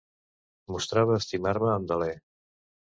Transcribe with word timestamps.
Mostrava 0.75 1.21
estimar-me 1.21 1.71
amb 1.77 1.95
deler. 1.95 2.13